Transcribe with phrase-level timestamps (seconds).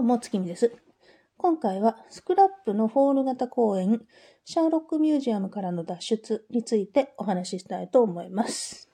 [0.00, 0.72] どうも、月見です。
[1.36, 4.00] 今回は、スクラップのホール型公演、
[4.46, 8.88] シャーロックミュージアムからの脱出についてお話ししたいと思います。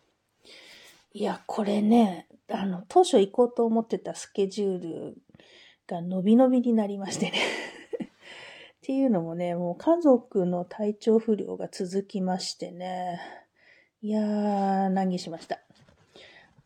[1.13, 5.17] いや、これね、あの、当初行こうと思ってたスケジュール
[5.87, 7.39] が伸び伸びになりましてね。
[8.03, 8.09] っ
[8.83, 13.21] ていうのもね、もう家族の体調不良が続きましてね。
[14.03, 15.61] いやー、難儀しました。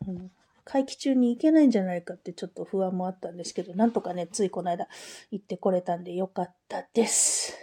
[0.07, 0.31] うん
[0.71, 4.87] 会期中に行けないんじゃないかってちょっと不安もあったんですけど、なんとかね、ついこの間
[5.29, 7.57] 行ってこれたんでよかったです。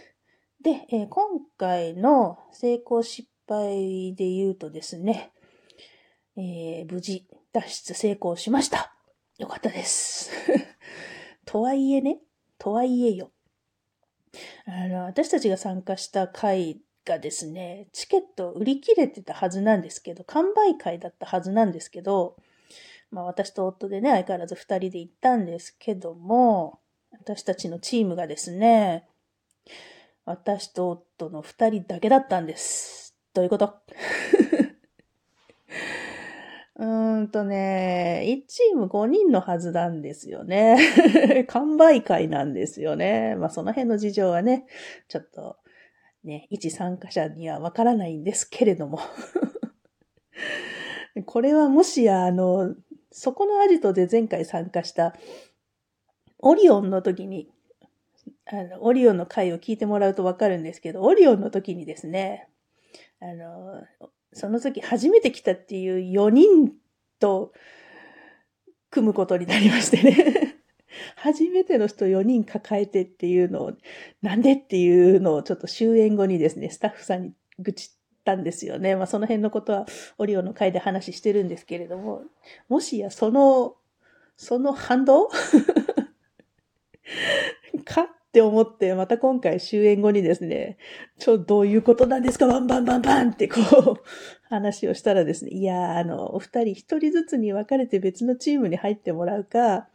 [0.62, 5.32] で、えー今回の成功失敗で言うとですね、
[6.36, 8.92] えー無事脱出成功しました。
[9.38, 10.30] よかったです。
[11.46, 12.20] とはいえね、
[12.58, 13.30] とはいえよ。
[14.66, 22.36] あの、私たちが参加した会がですね、チケット売り切れてたはずなんですけど、完売会だったはずなんですけど、
[23.10, 26.80] まあ私と夫でね、相変わらず二人で行ったんですけども、
[27.12, 29.06] 私たちのチームがですね、
[30.24, 33.16] 私と夫の二人だけだったんです。
[33.32, 33.74] どういうこと？
[36.76, 40.78] うーんとね、1チーム5人のはずなんですよね。
[41.48, 43.34] 完売会なんですよね。
[43.36, 44.66] まあその辺の事情はね、
[45.08, 45.56] ちょっと
[46.24, 49.00] ね、一参加者にはわからないんですけれども。
[51.26, 52.74] これはもしや、あの、
[53.18, 55.12] そこのアジトで前回参加した
[56.38, 57.48] オリオンの時に、
[58.46, 62.48] あの、オリオンの回を聞いてもらうとわかるんですけど、オリオンの時にですね、
[63.20, 63.82] あの、
[64.32, 66.72] その時初めて来たっていう4人
[67.18, 67.52] と
[68.90, 70.54] 組むことになりましてね。
[71.16, 73.72] 初めての人4人抱えてっていうのを、
[74.22, 77.97] なんでっていうのをちょっと終演後にですね、スタッフさんに愚痴って
[78.28, 78.94] たんですよね。
[78.96, 79.86] まあその辺のことは
[80.18, 82.22] オリオの回で話してるんですけれども、
[82.68, 83.76] もしやその、
[84.36, 85.28] その反動？
[87.84, 90.76] かって思って、また今回終演後にですね、
[91.18, 92.46] ちょ、どういうことなんですか？
[92.46, 93.96] バンバンバンバンってこう、
[94.48, 99.88] 話をしたらですね、いや、あの、お二人一人ずつに分かれて別のチームに入ってもらうか、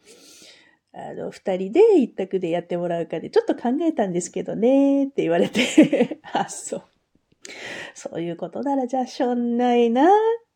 [0.96, 6.84] あの、二人で一択でやってもらうかで、ちょっと考えたんですけどね、って言われて、 あ、そう。
[7.94, 10.08] そういうことならじゃあしょんないなっ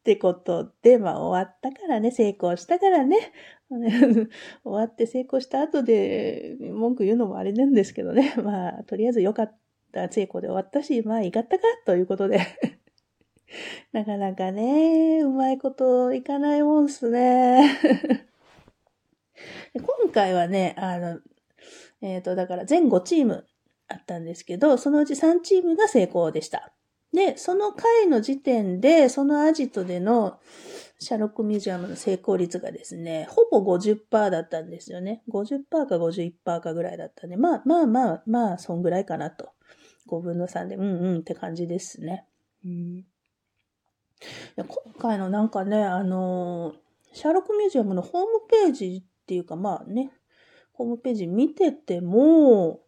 [0.03, 3.33] てことで、まあ終わったからね、成功したからね、
[3.69, 4.29] 終
[4.63, 9.57] わって成功した後で文句言うのもあれなんですけどね、 まあとりあえず良かっ
[9.91, 12.39] た成功で終わったし、まあいかったかということで、
[13.91, 17.69] なかなかね、うまいこといかないもんっすね。
[19.73, 21.19] 今回はね、あの、
[22.01, 23.45] えっ、と、だから全5チーム
[23.87, 26.73] あったんですけど、そのうち3チームが成功でした。
[27.13, 30.39] で、その回の時点で、そのアジトでの
[30.99, 35.23] シャーロックミュージアムの成功率がですね、ほぼ50%だったんですよね。
[35.29, 39.51] 50%か51%かぐらいだったんで、まあまあまあ、まあ、そんぐらいかなと。
[40.07, 42.25] 5分の3で、うんうんって感じですね。
[42.65, 43.05] うん、
[44.57, 44.67] 今
[44.97, 46.73] 回のなんかね、あの
[47.13, 50.11] シャーロックミュージアムのホームページっていうかまあね、
[50.73, 52.81] ホームページ見てても、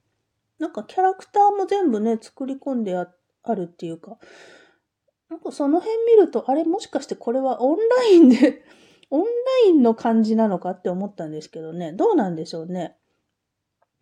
[0.57, 4.17] なんかキャラクターも全部ね、作り込んであってあるっていうか、
[5.29, 8.63] なんかその辺見ると、あれもしかしてこれはオンラインで、
[9.11, 9.27] オンラ
[9.67, 12.95] インの感じなのかって思ったんですけどね、どうなんでしょうね。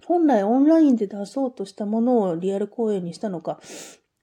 [0.05, 3.59] 本来オンラインで出そうとしたものをリアル公演にしたのか、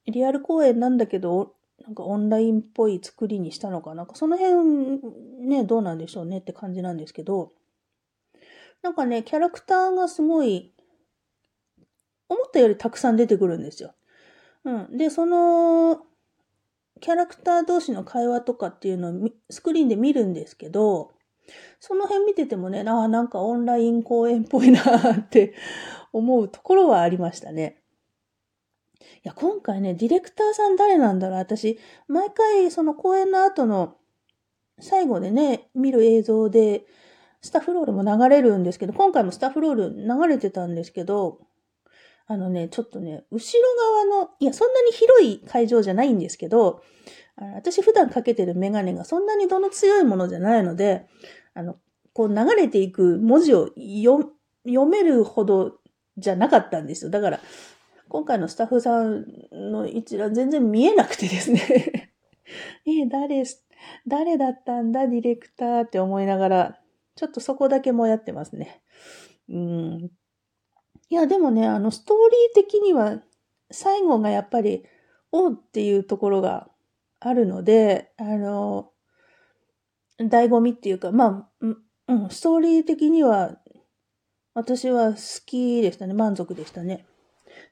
[0.07, 3.95] リアル公演なんだけど、なんかオンラインっぽい作りにしたのか。
[3.95, 5.01] なんかその辺
[5.47, 7.53] ね、どうなんでしょうねって感じなんですけど、
[8.83, 10.73] なんかね、キャラクターがすごい、
[12.29, 13.95] 思ったよりたくさん出てくるんですよ。
[14.65, 14.97] うん。
[14.97, 16.03] で、その、
[17.01, 21.13] キャラクター同士の会話とかっていうのをスクリーンで見るんですけど、
[21.81, 24.81] その辺見ててもね、ああ、なんかオンライン公演っぽいな
[25.13, 25.55] って
[26.13, 27.83] 思うところはありましたね。
[29.01, 33.97] いや、今回ね、ディレクターさん誰なんだろう私、毎回その公演の後の
[34.81, 36.87] 最後でね、見る映像で、
[37.43, 41.41] スタッフロールも流れるんですけど、今回もスタッフロール流れてたんですけど、
[42.27, 43.69] あのね、ちょっとね、後ろ
[44.09, 46.83] 側の、いや、そんなに広い会場じゃないんですけど、
[47.37, 51.07] 私普段かけてるメガネがそんなにどの強いものじゃないので、
[51.53, 51.77] あの、
[52.13, 55.79] こう流れていく文字を読めるほど
[56.17, 57.11] じゃなかったんですよ。
[57.11, 57.41] だから、
[58.09, 62.13] 今回のスタッフさんの一覧全然見えなくてですね。
[62.87, 63.43] え、誰、
[64.07, 66.81] 誰だったんだ、ディレクターって思いながら、
[67.17, 68.81] ちょっとそこだけもやってますね。
[69.49, 70.11] うん。
[71.11, 73.21] いや、でもね、あの、ストーリー的には、
[73.71, 74.85] 最後がやっぱり、
[75.33, 76.69] おうっていうところが
[77.21, 78.93] あるので、あの、
[80.19, 81.67] 醍醐味っていうか、まあ、
[82.09, 83.59] うん、ストーリー的には、
[84.55, 86.15] 私は好きでしたね。
[86.15, 87.07] 満足でしたね。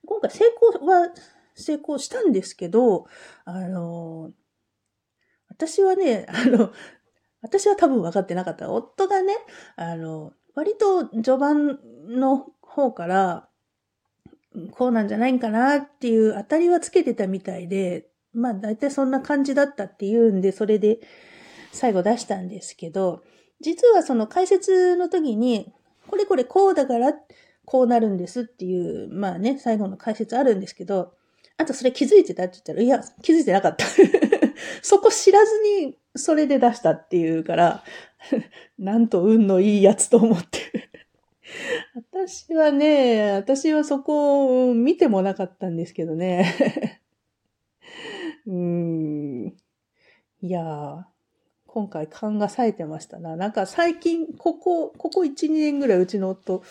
[0.05, 1.11] 今回成功は
[1.55, 3.06] 成功したんですけど、
[3.44, 4.32] あの、
[5.49, 6.73] 私はね、あの、
[7.40, 8.70] 私は多分分かってなかった。
[8.70, 9.34] 夫がね、
[9.76, 13.49] あの、割と序盤の方から、
[14.72, 21.00] こうなんじゃないんかなっていう当たりはつけてたみたいで、まあ大体そんな感じだったっていうんで、それで
[21.72, 23.22] 最後出したんですけど、
[23.60, 25.72] 実はその解説の時に、
[26.06, 27.14] これこれこうだから
[27.64, 31.14] こうなるんですっていう、まあね、最後の解説あるんですけど、
[31.56, 33.87] あとそれ気づいてたって言ったら、いや、気づいてなかった。
[34.82, 37.85] そこ知らずにそれで出したっていうから、
[38.79, 40.91] なんと運のいいやつと思って
[42.12, 47.00] 私はね、私はそこを見てもなかったんですけどね。
[48.47, 49.56] うん。
[50.41, 51.03] いやー、
[51.67, 53.37] 今回勘が冴えてましたな。
[53.37, 56.62] なんか最近、ここ、ここ1、2年ぐらいうちの夫、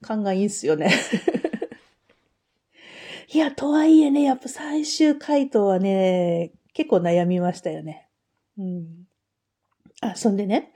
[0.00, 0.90] 勘がいいんすよね。
[3.32, 8.08] いや、とはいえね、やっぱ最終回答はね、結構悩みましたよね。
[8.58, 9.06] うん。
[10.02, 10.72] あ、そんでね、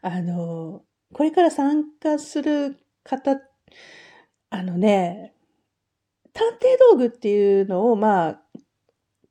[0.00, 0.82] あの、
[1.12, 3.40] これから参加する方、
[4.50, 5.34] あのね、
[6.32, 8.42] 探偵道具っていうのを、まあ、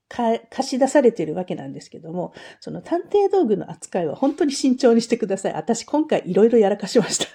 [0.09, 5.53] 貸し出されてるわけなんですけども、その探偵道具の扱いは本当に慎重にしてください。
[5.53, 7.25] 私今回いろいろやらかしました。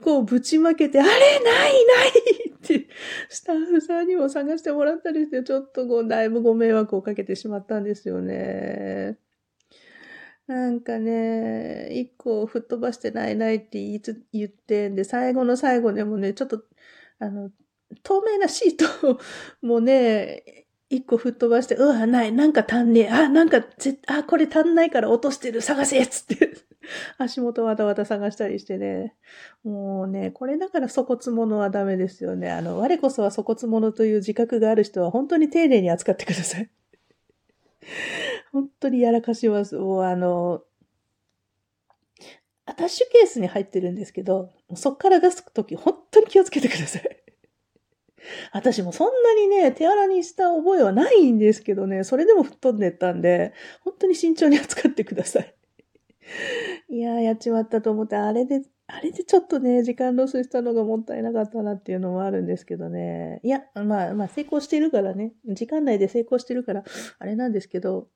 [0.00, 2.88] 結構ぶちまけて、あれないないって、
[3.28, 9.18] スタッフさんにも探してもらったりして、ちょっとこう、だいぶご迷惑をかけてしまったんですよね。
[10.46, 16.64] なんかね、一個吹っ飛ばしてないないって言いつ言ってんで、最後の最後でもね、ちょっと、
[17.18, 17.50] あの、
[18.02, 19.20] 透明なシート
[19.60, 26.50] もね、一個吹っ飛ばして、うわ、ない、なんか足んねえ、あ、なんか、ぜ、あ、これ足んないから落としてる、探せつって
[27.16, 29.14] 足元わたわた探したりしてね。
[29.62, 32.50] もうね、これだから粗骨者はダメですよね。
[32.50, 36.68] あの、我こそは粗骨者という自覚がある人は本当に丁寧に扱ってください。
[38.52, 39.76] 本当にやらかします。
[39.76, 40.64] もうあの、
[42.66, 47.19] アタッシュケースに入ってるんですけど、そっから出すとき本当に気をつけてください。
[48.52, 53.52] 私もそんなにね、手荒にした覚えはないんですけどね、それでも吹っ飛んでったんで、
[53.82, 55.54] 本当に慎重に扱ってください。
[56.88, 63.40] いやー、やっちまったと思って、あれで、あれでちょっとね、時間ロスしたのがもったいなかったなっていうのもあるんですけどね。
[63.42, 66.84] いや、まあ、まあ、成功してるからね、時間内で成功してるから、
[67.18, 68.08] あれなんですけど、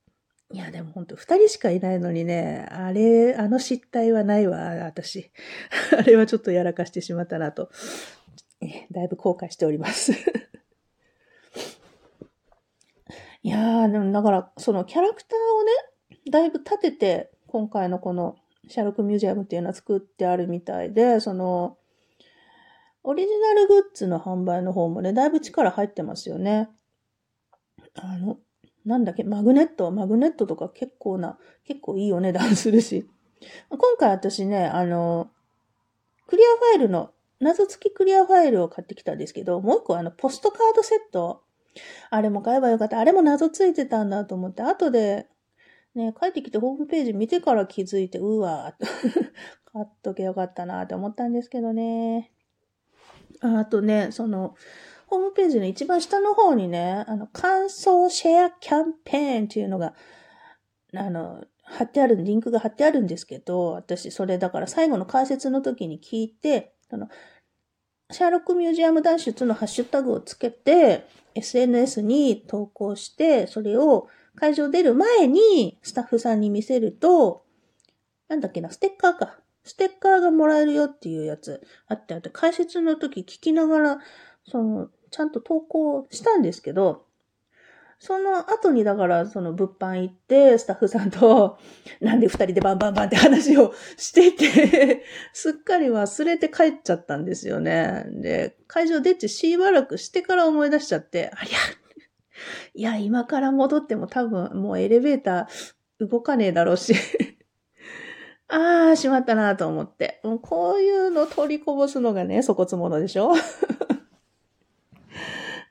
[0.53, 5.31] いや、でも本当二人しかいないのにね、あれ、あの失態はないわ、私。
[5.97, 7.71] あれはちょっとやらかしてしまったなと、
[8.91, 10.13] だいぶ後悔しております
[13.43, 15.73] いやー、でもだから、そのキャラクターをね、
[16.31, 18.37] だいぶ立てて、今回のこの
[18.69, 21.77] シャーロックミュージアムっていうのは作ってあるみたいで、その、
[23.03, 26.71] オリジナルグッズの販売の方もね、だいぶ力入ってますよね。
[27.95, 28.39] あの、
[28.85, 33.09] なんだっけ、マグネット、マグネットとか結構な、結構いいお値段するし。
[33.69, 35.31] 今回私ね、あの、
[36.27, 41.43] クリアファイルの、謎付きクリアファイルを買ってきたんですけど、もう一個あの、ポストカードセット。
[42.11, 43.01] あれも買えばよかった。
[43.01, 45.27] あれも謎ついてたんだと思って、後で、
[45.95, 48.87] ね、帰ってきてホームページ見てから気づいて、うわー
[49.73, 52.33] 買っとけよかったなって思ったんですけどね。
[53.41, 54.55] あとね、その、
[55.07, 59.95] ホームページの一番下の方にね、あの、感想シェアキャンペーンっていうのが、
[60.95, 67.09] あの、貼ってある、リンクが貼ってあるんですけど、私、それだから最後の解説の時に聞いて、あの、
[68.11, 77.45] シャーロックミュージアム脱出のハッシュタグをつけて、SNS に投稿して、それを会場出る前にスタッフさんに見せると、
[78.29, 79.39] なんだっけな、ステッカーか。
[79.65, 83.99] ステッカーがもらえるよっていうやつあってあって、解説の時聞きながら、
[84.47, 87.07] その、ちゃんと投稿したんですけど、
[87.99, 91.59] その後にだからその物販行って、スタッフさんと、
[92.01, 98.05] なんで二人でバンバンバンって話をしてて すっかり忘れて帰っちゃったんですよね。
[98.09, 101.55] で、会場出てしばらくしてから思い出しちゃって、ありゃ、
[102.75, 106.95] いや、今から戻っても多分もうエレベーター動かねえだろうし
[108.49, 110.21] ああ、しまったなと思って。
[110.23, 113.33] もうこういうの取りこぼすのがね、粗骨者でしょ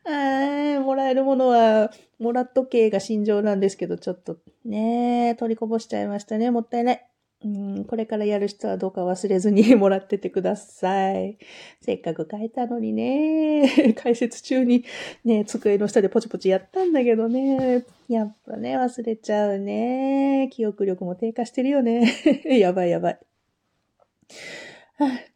[0.06, 6.52] あもらえるものは、もらっとけが心情なんですけど、ちょっとね、取りこぼしちゃいましたね。
[6.52, 7.08] もったいない。
[7.46, 11.38] うん、これからやる人はどうか忘れずに もらっててください。
[11.82, 14.86] せっかく書いたのにね、 解説中に
[15.26, 20.50] ね、机の下でポチポチやったんだけどね、やっぱね、忘れちゃうね。
[20.52, 22.14] 記憶力も低下してるよね。
[22.48, 23.20] やばいやばい。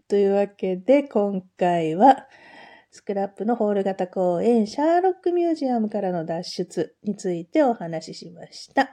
[0.07, 2.27] というわけで、今回は、
[2.97, 8.89] スクラップのホール型公演、シャーロックミュージアムからの脱出についてお話ししました。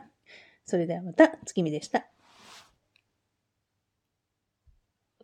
[0.66, 2.13] それではまた、月見でした。